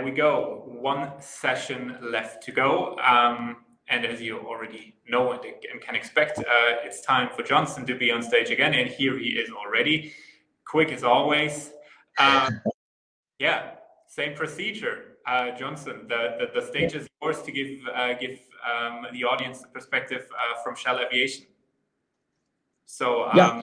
[0.00, 0.62] There we go.
[0.80, 2.96] One session left to go.
[3.00, 3.58] Um,
[3.90, 6.42] and as you already know and, and can expect, uh,
[6.82, 8.72] it's time for Johnson to be on stage again.
[8.72, 10.14] And here he is already.
[10.64, 11.72] Quick as always.
[12.18, 12.62] Um,
[13.38, 13.72] yeah,
[14.08, 15.16] same procedure.
[15.26, 19.60] Uh, Johnson, the, the, the, stage is yours to give, uh, give um, the audience
[19.60, 21.44] the perspective uh, from Shell Aviation.
[22.86, 23.60] So um, yeah.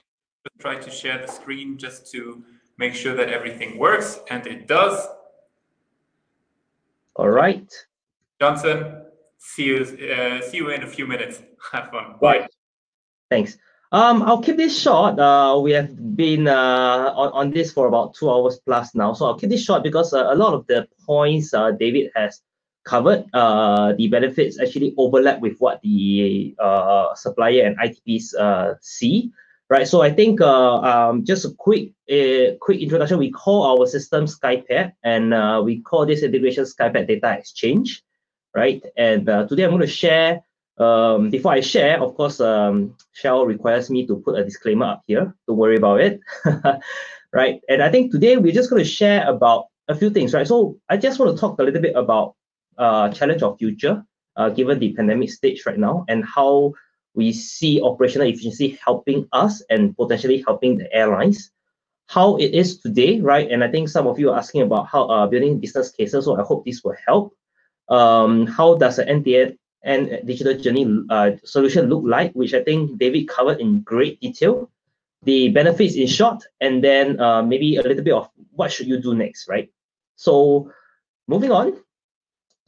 [0.60, 2.44] try to share the screen just to
[2.76, 5.04] make sure that everything works, and it does.
[7.18, 7.68] All right.
[8.40, 9.02] Johnson,
[9.38, 11.42] see you, uh, see you in a few minutes.
[11.72, 12.14] Have fun.
[12.22, 12.42] Right.
[12.42, 12.48] Bye.
[13.28, 13.58] Thanks.
[13.90, 15.18] Um, I'll keep this short.
[15.18, 19.14] Uh, we have been uh, on, on this for about two hours plus now.
[19.14, 22.40] So I'll keep this short because uh, a lot of the points uh, David has
[22.84, 29.32] covered, uh, the benefits actually overlap with what the uh, supplier and ITPs uh, see
[29.68, 29.86] right?
[29.86, 33.18] So I think uh, um, just a quick uh, quick introduction.
[33.18, 38.02] We call our system SkyPad, and uh, we call this integration SkyPad Data Exchange,
[38.54, 38.82] right?
[38.96, 40.42] And uh, today I'm going to share.
[40.78, 45.02] Um, before I share, of course, um, Shell requires me to put a disclaimer up
[45.08, 45.34] here.
[45.48, 46.20] Don't worry about it,
[47.32, 47.60] right?
[47.68, 50.46] And I think today we're just going to share about a few things, right?
[50.46, 52.36] So I just want to talk a little bit about
[52.78, 54.04] uh, challenge of future,
[54.36, 56.74] uh, given the pandemic stage right now, and how
[57.18, 61.50] we see operational efficiency helping us and potentially helping the airlines.
[62.06, 63.50] How it is today, right?
[63.50, 66.24] And I think some of you are asking about how uh, building business cases.
[66.24, 67.34] So I hope this will help.
[67.90, 72.32] Um, how does an end and digital journey uh, solution look like?
[72.32, 74.70] Which I think David covered in great detail.
[75.24, 79.02] The benefits in short, and then uh, maybe a little bit of what should you
[79.02, 79.68] do next, right?
[80.14, 80.70] So
[81.26, 81.74] moving on,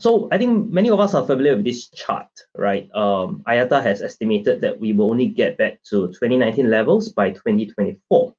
[0.00, 2.88] so I think many of us are familiar with this chart, right?
[2.94, 8.34] Um, IATA has estimated that we will only get back to 2019 levels by 2024,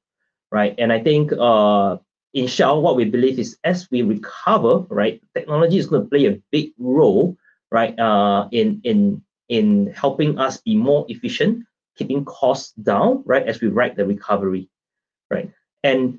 [0.50, 0.74] right?
[0.76, 1.98] And I think uh,
[2.34, 6.26] in Shell, what we believe is as we recover, right, technology is going to play
[6.26, 7.36] a big role,
[7.70, 11.64] right, uh, in in in helping us be more efficient,
[11.96, 14.68] keeping costs down, right, as we ride the recovery,
[15.30, 15.48] right?
[15.84, 16.18] And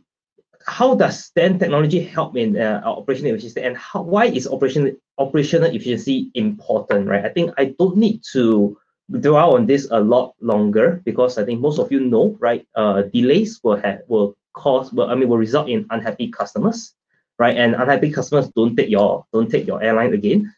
[0.66, 5.70] how does then technology help in uh, operational efficiency and how, why is operational operational
[5.70, 7.26] efficiency important, right?
[7.26, 8.78] I think I don't need to
[9.12, 12.66] dwell on this a lot longer because I think most of you know, right?
[12.76, 16.94] Uh, delays will have will cause, well, I mean, will result in unhappy customers,
[17.38, 17.58] right?
[17.58, 20.54] And unhappy customers don't take your don't take your airline again,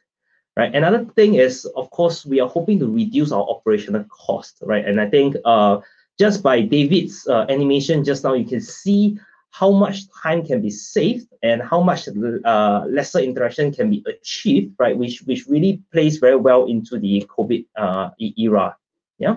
[0.58, 0.74] right?
[0.74, 4.86] Another thing is, of course, we are hoping to reduce our operational cost, right?
[4.86, 5.80] And I think uh,
[6.20, 9.20] just by David's uh, animation just now, you can see
[9.58, 14.76] how much time can be saved and how much uh, lesser interaction can be achieved,
[14.78, 14.98] right?
[14.98, 18.76] Which which really plays very well into the COVID uh, era.
[19.18, 19.36] Yeah.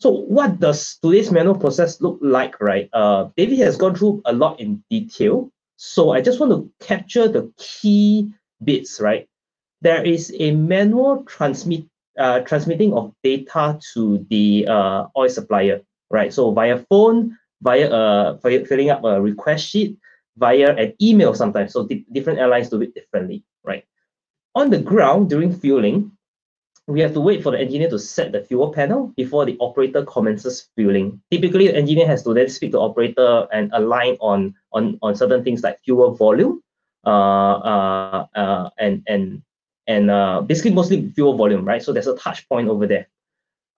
[0.00, 2.88] So what does today's manual process look like, right?
[2.92, 5.50] Uh, David has gone through a lot in detail.
[5.76, 8.32] So I just want to capture the key
[8.64, 9.28] bits, right?
[9.82, 11.84] There is a manual transmit
[12.18, 16.32] uh, transmitting of data to the uh, oil supplier, right?
[16.32, 19.98] So via phone, via uh, filling up a request sheet,
[20.36, 21.72] via an email sometimes.
[21.72, 23.84] So di different airlines do it differently, right?
[24.54, 26.10] On the ground during fueling,
[26.88, 30.04] we have to wait for the engineer to set the fuel panel before the operator
[30.06, 31.20] commences fueling.
[31.30, 35.14] Typically, the engineer has to then speak to the operator and align on on, on
[35.14, 36.62] certain things like fuel volume,
[37.04, 39.42] uh, uh, uh, and and
[39.86, 41.82] and uh, basically mostly fuel volume, right?
[41.82, 43.08] So there's a touch point over there.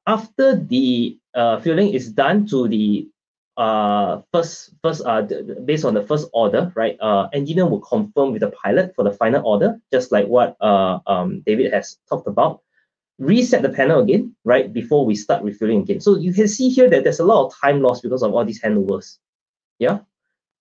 [0.06, 3.08] After the uh, fueling is done to the
[3.56, 5.22] uh, first, first uh,
[5.64, 9.12] based on the first order, right, uh, engineer will confirm with the pilot for the
[9.12, 12.62] final order, just like what uh, um, David has talked about.
[13.18, 16.00] Reset the panel again, right, before we start refueling again.
[16.00, 18.44] So you can see here that there's a lot of time lost because of all
[18.44, 19.18] these handovers.
[19.78, 20.00] Yeah.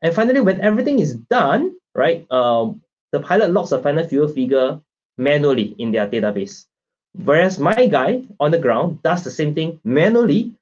[0.01, 2.81] And finally, when everything is done, right, um,
[3.11, 4.79] the pilot logs the final fuel figure
[5.17, 6.65] manually in their database.
[7.13, 10.53] Whereas my guy on the ground does the same thing manually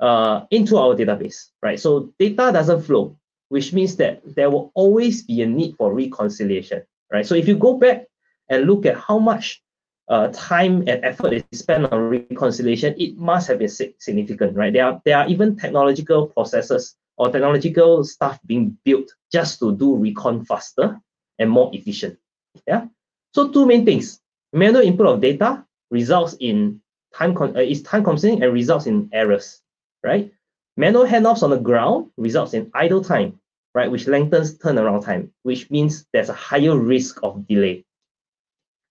[0.00, 1.78] uh, into our database, right?
[1.80, 6.82] So data doesn't flow, which means that there will always be a need for reconciliation,
[7.12, 7.26] right?
[7.26, 8.06] So if you go back
[8.48, 9.62] and look at how much
[10.08, 14.72] uh, time and effort is spent on reconciliation, it must have been significant, right?
[14.72, 19.96] There are, there are even technological processes or technological stuff being built just to do
[19.96, 21.00] recon faster
[21.38, 22.18] and more efficient,
[22.66, 22.86] yeah?
[23.34, 24.20] So two main things,
[24.52, 26.80] manual input of data results in
[27.14, 29.60] time, uh, is time consuming and results in errors,
[30.06, 30.32] right?
[30.76, 33.40] Manual handoffs on the ground results in idle time,
[33.74, 37.84] right, which lengthens turnaround time, which means there's a higher risk of delay,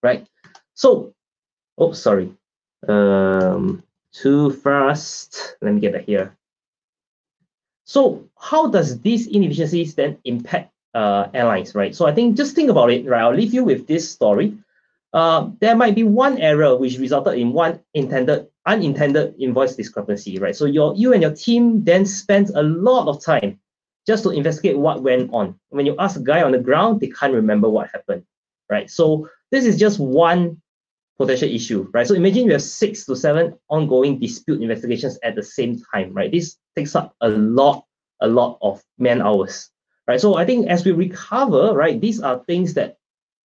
[0.03, 0.27] right?
[0.73, 1.13] So,
[1.77, 2.33] oh, sorry,
[2.87, 3.81] um,
[4.11, 5.55] too fast.
[5.61, 6.35] Let me get back here.
[7.85, 11.95] So how does these inefficiencies then impact uh, airlines, right?
[11.95, 13.21] So I think just think about it, right?
[13.21, 14.57] I'll leave you with this story.
[15.15, 20.53] Uh, there might be one error which resulted in one intended unintended invoice discrepancy, right?
[20.53, 23.57] So your you and your team then spent a lot of time
[24.05, 25.57] just to investigate what went on.
[25.69, 28.23] When you ask a guy on the ground, they can't remember what happened,
[28.69, 28.91] right?
[28.91, 30.61] So this is just one
[31.17, 32.05] potential issue, right?
[32.05, 36.29] So imagine you have six to seven ongoing dispute investigations at the same time, right?
[36.29, 37.85] This takes up a lot,
[38.19, 39.69] a lot of man hours,
[40.09, 40.19] right?
[40.19, 42.97] So I think as we recover, right, these are things that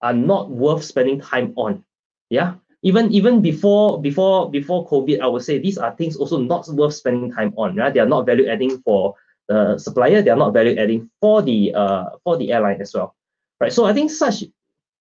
[0.03, 1.85] are not worth spending time on.
[2.29, 2.55] Yeah.
[2.83, 6.95] Even even before before before COVID, I would say these are things also not worth
[6.95, 7.77] spending time on.
[7.77, 7.93] Right?
[7.93, 9.15] They are not value adding for
[9.49, 10.23] the supplier.
[10.23, 13.15] They are not value adding for the uh for the airline as well.
[13.61, 13.73] Right.
[13.73, 14.45] So I think such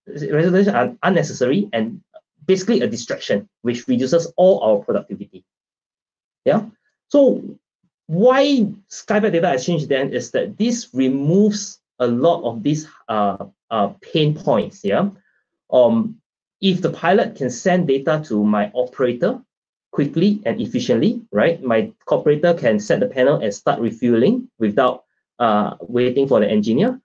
[0.07, 2.01] resolutions are unnecessary and
[2.46, 5.46] basically a distraction which reduces all our productivity.
[6.44, 6.66] Yeah.
[7.07, 7.44] So
[8.07, 13.89] why SkyPad Data Exchange then is that this removes a lot of these uh, uh,
[14.01, 14.83] pain points.
[14.83, 15.10] Yeah.
[15.71, 16.19] Um,
[16.62, 19.42] if the pilot can send data to my operator
[19.92, 21.63] quickly and efficiently, right?
[21.63, 25.04] My operator can set the panel and start refueling without
[25.39, 27.00] uh, waiting for the engineer.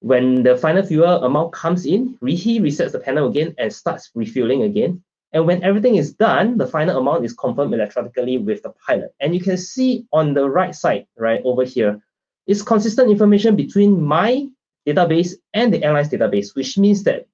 [0.00, 4.62] When the final fuel amount comes in, he resets the panel again and starts refueling
[4.62, 5.02] again.
[5.32, 9.14] And when everything is done, the final amount is confirmed electronically with the pilot.
[9.20, 12.00] And you can see on the right side, right over here,
[12.46, 14.48] it's consistent information between my
[14.86, 17.26] database and the airline's database, which means that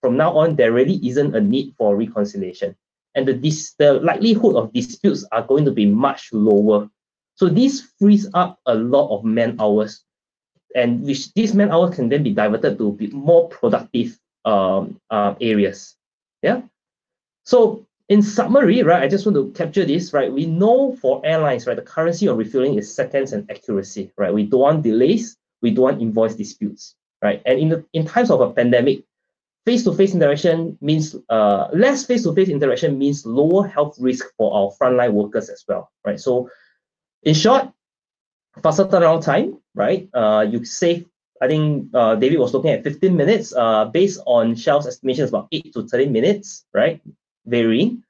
[0.00, 2.74] from now on, there really isn't a need for reconciliation.
[3.14, 6.88] And the, dis the likelihood of disputes are going to be much lower.
[7.34, 10.04] So this frees up a lot of man hours,
[10.74, 15.34] and which these man hours can then be diverted to be more productive um, uh,
[15.40, 15.94] areas.
[16.42, 16.62] Yeah.
[17.44, 20.32] So in summary, right, I just want to capture this, right?
[20.32, 24.32] We know for airlines, right, the currency of refueling is seconds and accuracy, right?
[24.32, 27.42] We don't want delays, we don't want invoice disputes, right?
[27.46, 29.04] And in the in times of a pandemic,
[29.64, 35.48] face-to-face interaction means uh, less face-to-face interaction means lower health risk for our frontline workers
[35.48, 36.20] as well, right?
[36.20, 36.50] So
[37.22, 37.70] in short,
[38.62, 40.08] faster turnaround time, right?
[40.12, 41.06] Uh, you save,
[41.40, 45.48] I think uh, David was looking at 15 minutes, uh, based on Shell's estimations, about
[45.52, 47.00] 8 to 30 minutes, right?
[47.46, 48.02] varying.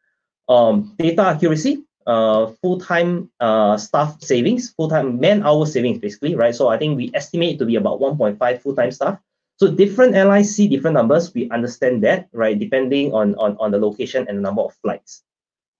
[0.48, 6.54] Um, data accuracy, uh, full-time uh, staff savings, full-time man-hour savings, basically, right?
[6.54, 9.18] So I think we estimate to be about 1.5 full-time staff.
[9.56, 11.32] So different airlines see different numbers.
[11.34, 12.58] We understand that, right?
[12.58, 15.22] Depending on, on, on the location and the number of flights.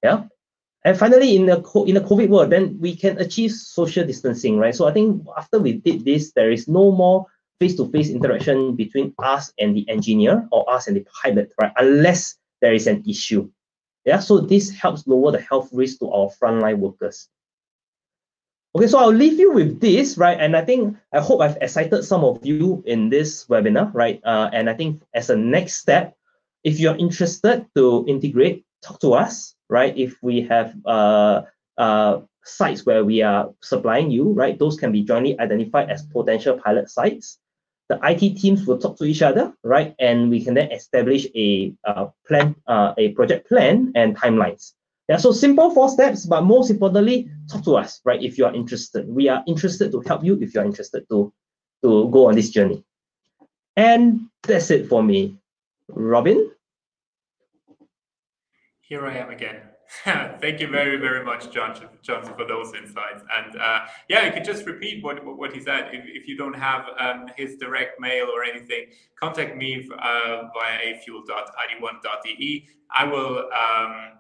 [0.03, 0.25] Yeah.
[0.85, 4.75] And finally, in the in the COVID world, then we can achieve social distancing, right?
[4.75, 7.27] So I think after we did this, there is no more
[7.61, 11.71] face-to-face -face interaction between us and the engineer or us and the pilot, right?
[11.79, 13.47] Unless there is an issue.
[14.05, 17.29] Yeah, so this helps lower the health risk to our frontline workers.
[18.75, 20.39] Okay, so I'll leave you with this, right?
[20.41, 24.21] And I think, I hope I've excited some of you in this webinar, right?
[24.25, 26.17] Uh, and I think as a next step,
[26.65, 29.97] if you're interested to integrate, talk to us, right?
[29.97, 31.43] If we have uh,
[31.77, 34.59] uh, sites where we are supplying you, right?
[34.59, 37.39] Those can be jointly identified as potential pilot sites
[37.89, 39.95] the IT teams will talk to each other, right?
[39.99, 44.73] And we can then establish a uh, plan, uh, a project plan and timelines.
[45.09, 48.23] Yeah, so simple four steps, but most importantly, talk to us, right?
[48.23, 51.33] If you are interested, we are interested to help you if you are interested to,
[51.83, 52.85] to go on this journey.
[53.77, 55.37] And that's it for me.
[55.89, 56.51] Robin?
[58.81, 59.72] Here I am again.
[60.05, 63.23] Thank you very, very much, Johnson, Johnson for those insights.
[63.37, 65.91] And uh, yeah, you could just repeat what what he said.
[65.93, 68.87] If, if you don't have um, his direct mail or anything,
[69.21, 72.67] contact me uh, via afuel.id1.de.
[72.99, 74.13] I will um,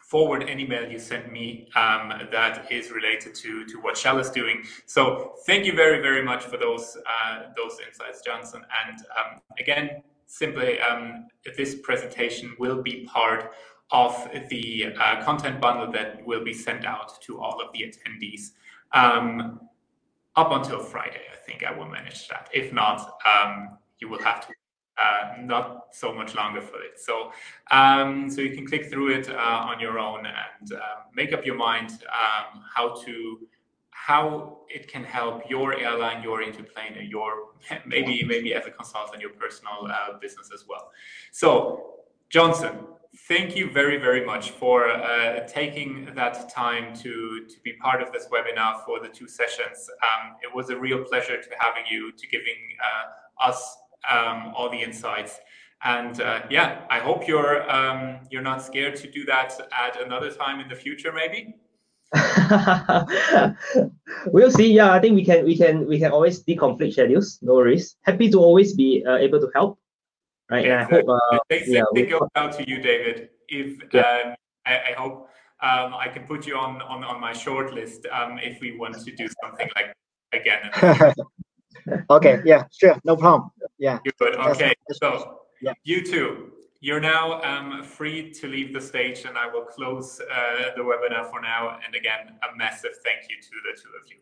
[0.00, 4.30] forward any mail you send me um, that is related to to what Shell is
[4.30, 4.62] doing.
[4.86, 8.62] So thank you very, very much for those uh, those insights, Johnson.
[8.86, 13.52] And um, again, simply, um, this presentation will be part
[13.94, 18.50] of the uh, content bundle that will be sent out to all of the attendees
[18.92, 19.60] um,
[20.34, 21.22] up until Friday.
[21.32, 22.50] I think I will manage that.
[22.52, 24.54] If not, um, you will have to
[25.00, 26.98] uh, not so much longer for it.
[26.98, 27.30] So,
[27.70, 30.78] um, so you can click through it uh, on your own and uh,
[31.14, 33.38] make up your mind um, how to
[33.90, 37.52] how it can help your airline, your interplane, your
[37.86, 40.90] maybe maybe as a consultant, your personal uh, business as well.
[41.30, 41.94] So,
[42.28, 42.78] Johnson,
[43.28, 48.12] thank you very, very much for uh, taking that time to, to be part of
[48.12, 49.88] this webinar for the two sessions.
[50.02, 53.76] Um, it was a real pleasure to having you, to giving uh, us
[54.10, 55.38] um, all the insights.
[55.82, 60.30] And uh, yeah, I hope you're um, you're not scared to do that at another
[60.30, 61.56] time in the future, maybe.
[64.26, 64.72] we'll see.
[64.72, 67.38] Yeah, I think we can we can we can always deconflict schedules.
[67.42, 67.96] No worries.
[68.02, 69.78] Happy to always be uh, able to help.
[70.50, 70.64] Right.
[70.64, 70.98] Yeah, exactly.
[70.98, 71.20] I hope.
[71.32, 73.30] Uh, they, yeah, they go out to you, David.
[73.48, 74.00] If yeah.
[74.00, 74.34] um,
[74.66, 75.28] I, I, hope
[75.60, 78.94] um, I can put you on on on my short list um, if we want
[78.94, 79.94] to do something like
[80.32, 81.14] again.
[82.10, 82.40] okay.
[82.44, 82.64] Yeah.
[82.70, 83.00] Sure.
[83.04, 83.50] No problem.
[83.78, 83.98] Yeah.
[84.18, 84.36] Good.
[84.36, 84.74] Okay.
[84.92, 85.72] So yeah.
[85.84, 86.52] you too
[86.84, 91.30] you're now um, free to leave the stage and I will close uh, the webinar
[91.30, 91.78] for now.
[91.82, 94.18] And again, a massive thank you to the two of you.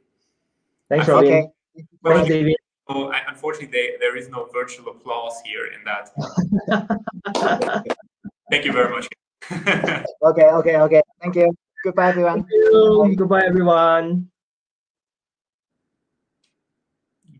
[0.88, 1.26] Thanks, Robin.
[1.26, 1.48] Okay.
[2.02, 2.56] Well, Thanks, David.
[3.28, 6.04] Unfortunately, they, there is no virtual applause here in that.
[8.50, 9.08] thank you very much.
[10.22, 11.02] okay, okay, okay.
[11.20, 11.52] Thank you.
[11.84, 12.46] Goodbye, everyone.
[12.50, 13.14] You.
[13.16, 14.28] Goodbye, everyone.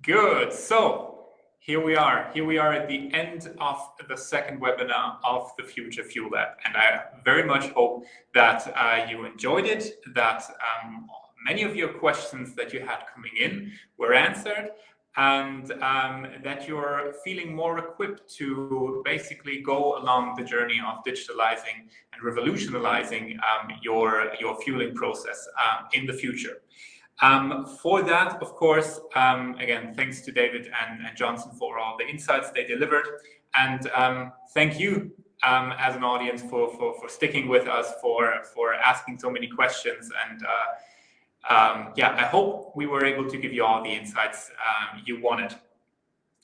[0.02, 0.52] Good.
[0.52, 1.12] So,
[1.60, 2.28] here we are.
[2.34, 3.78] Here we are at the end of
[4.08, 6.48] the second webinar of the Future Fuel Lab.
[6.64, 8.04] And I very much hope
[8.34, 10.42] that uh, you enjoyed it, that
[10.82, 11.06] um,
[11.46, 14.70] many of your questions that you had coming in were answered,
[15.16, 21.86] and um, that you're feeling more equipped to basically go along the journey of digitalizing
[22.12, 26.62] and revolutionizing um, your, your fueling process um, in the future.
[27.20, 31.96] Um, for that, of course, um, again, thanks to David and, and, Johnson for all
[31.98, 33.06] the insights they delivered.
[33.54, 35.12] And um, thank you
[35.44, 40.10] as an audience for, for, for sticking with us, for, for asking so many questions.
[40.30, 40.48] And uh,
[41.48, 45.20] um, yeah, I hope we were able to give you all the insights um, you
[45.20, 45.54] wanted.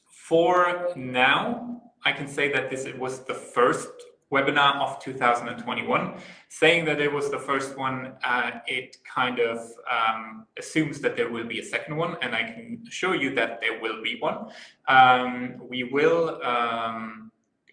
[0.07, 3.89] For now, I can say that this was the first
[4.33, 6.15] webinar of 2021.
[6.49, 9.59] Saying that it was the first one, uh, it kind of
[9.91, 13.61] um, assumes that there will be a second one, and I can assure you that
[13.61, 14.49] there will be one.
[14.87, 17.31] Um, we will um,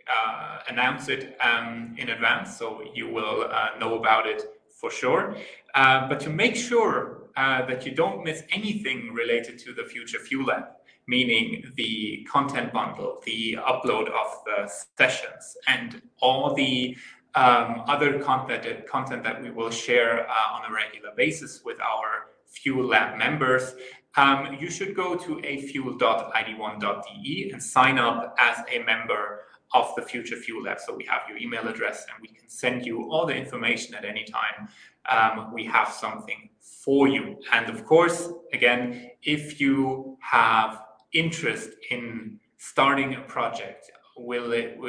[0.07, 4.43] uh, announce it um, in advance, so you will uh, know about it
[4.75, 5.35] for sure.
[5.73, 10.19] Uh, but to make sure uh, that you don't miss anything related to the Future
[10.19, 10.65] Fuel Lab,
[11.07, 16.95] meaning the content bundle, the upload of the sessions, and all the
[17.35, 22.27] um, other content, content that we will share uh, on a regular basis with our
[22.45, 23.75] Fuel Lab members,
[24.17, 29.41] um, you should go to afuel.id1.de and sign up as a member
[29.73, 30.79] of the Future Fuel Lab.
[30.79, 34.05] So we have your email address and we can send you all the information at
[34.05, 34.69] any time
[35.09, 37.37] um, we have something for you.
[37.51, 40.81] And of course, again, if you have
[41.13, 44.79] interest in starting a project will it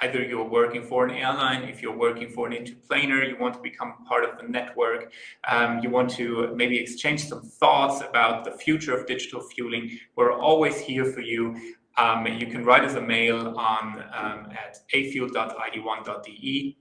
[0.00, 3.60] either you're working for an airline if you're working for an interplaner you want to
[3.60, 5.12] become part of the network
[5.46, 10.32] um, you want to maybe exchange some thoughts about the future of digital fueling we're
[10.32, 11.54] always here for you
[11.96, 16.76] um, you can write us a mail on um, at afuel.id1.de.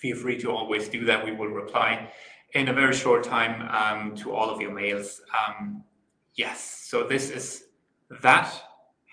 [0.00, 2.10] feel free to always do that we will reply
[2.54, 5.82] in a very short time um, to all of your mails um,
[6.34, 7.64] yes so this is
[8.22, 8.52] that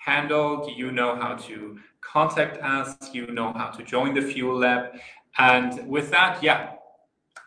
[0.04, 4.92] handled, you know how to contact us, you know how to join the Fuel Lab.
[5.38, 6.72] And with that, yeah,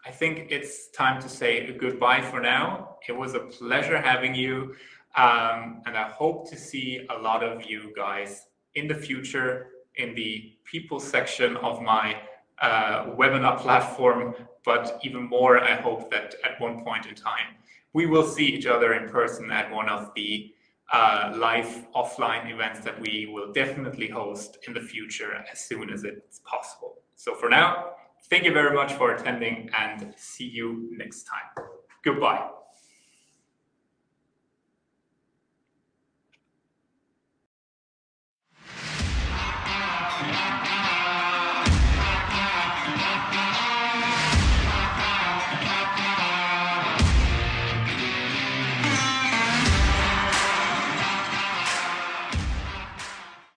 [0.06, 2.98] I think it's time to say goodbye for now.
[3.08, 4.76] It was a pleasure having you.
[5.16, 10.14] Um, and I hope to see a lot of you guys in the future in
[10.14, 12.18] the people section of my
[12.62, 14.36] uh, webinar platform.
[14.64, 17.56] But even more, I hope that at one point in time,
[17.94, 20.54] we will see each other in person at one of the
[20.92, 26.04] uh, live offline events that we will definitely host in the future as soon as
[26.04, 26.96] it's possible.
[27.16, 27.92] So for now,
[28.30, 31.66] thank you very much for attending and see you next time.
[32.04, 32.48] Goodbye.